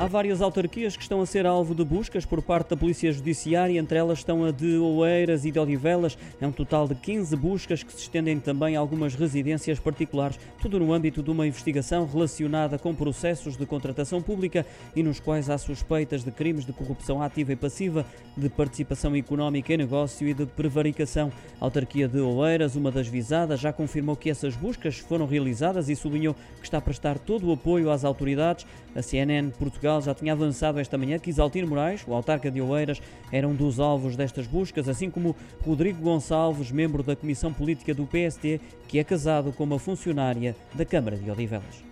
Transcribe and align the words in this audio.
Há 0.00 0.06
várias 0.06 0.40
autarquias 0.40 0.96
que 0.96 1.02
estão 1.02 1.20
a 1.20 1.26
ser 1.26 1.44
alvo 1.44 1.74
de 1.74 1.84
buscas 1.84 2.24
por 2.24 2.40
parte 2.40 2.70
da 2.70 2.76
Polícia 2.76 3.12
Judiciária, 3.12 3.80
entre 3.80 3.98
elas 3.98 4.18
estão 4.18 4.44
a 4.44 4.52
de 4.52 4.78
Oeiras 4.78 5.44
e 5.44 5.50
de 5.50 5.58
Odivelas. 5.58 6.16
É 6.40 6.46
um 6.46 6.52
total 6.52 6.86
de 6.86 6.94
15 6.94 7.34
buscas 7.34 7.82
que 7.82 7.92
se 7.92 8.02
estendem 8.02 8.38
também 8.38 8.76
a 8.76 8.80
algumas 8.80 9.16
residências 9.16 9.80
particulares, 9.80 10.38
tudo 10.62 10.78
no 10.78 10.92
âmbito 10.92 11.20
de 11.20 11.32
uma 11.32 11.48
investigação 11.48 12.06
relacionada 12.06 12.78
com 12.78 12.94
processos 12.94 13.56
de 13.56 13.66
contratação 13.66 14.22
pública 14.22 14.64
e 14.94 15.02
nos 15.02 15.18
quais 15.18 15.50
há 15.50 15.58
suspeitas 15.58 16.22
de 16.22 16.30
crimes 16.30 16.64
de 16.64 16.72
corrupção 16.72 17.20
ativa 17.20 17.52
e 17.52 17.56
passiva, 17.56 18.06
de 18.36 18.48
participação 18.48 19.16
económica 19.16 19.74
em 19.74 19.78
negócio 19.78 20.28
e 20.28 20.32
de 20.32 20.46
prevaricação. 20.46 21.32
A 21.60 21.64
autarquia 21.64 22.06
de 22.06 22.20
Oeiras, 22.20 22.76
uma 22.76 22.92
das 22.92 23.08
visadas, 23.08 23.58
já 23.58 23.72
confirmou 23.72 24.14
que 24.14 24.30
essas 24.30 24.54
buscas 24.54 24.96
foram 24.96 25.26
realizadas 25.26 25.88
e 25.88 25.96
sublinhou 25.96 26.36
que 26.60 26.66
está 26.66 26.78
a 26.78 26.80
prestar 26.80 27.18
todo 27.18 27.48
o 27.48 27.52
apoio 27.52 27.90
às 27.90 28.04
autoridades. 28.04 28.64
A 28.94 29.02
CNN 29.02 29.50
Portugal 29.50 29.87
Já 30.00 30.14
tinha 30.14 30.34
avançado 30.34 30.78
esta 30.78 30.98
manhã 30.98 31.18
que 31.18 31.30
Isaltino 31.30 31.66
Moraes, 31.66 32.04
o 32.06 32.12
autarca 32.12 32.50
de 32.50 32.60
Oeiras, 32.60 33.00
era 33.32 33.48
um 33.48 33.54
dos 33.54 33.80
alvos 33.80 34.16
destas 34.16 34.46
buscas, 34.46 34.86
assim 34.86 35.10
como 35.10 35.34
Rodrigo 35.64 36.02
Gonçalves, 36.02 36.70
membro 36.70 37.02
da 37.02 37.16
Comissão 37.16 37.52
Política 37.52 37.94
do 37.94 38.06
PST, 38.06 38.60
que 38.86 38.98
é 38.98 39.04
casado 39.04 39.50
com 39.50 39.64
uma 39.64 39.78
funcionária 39.78 40.54
da 40.74 40.84
Câmara 40.84 41.16
de 41.16 41.30
Odivelas. 41.30 41.82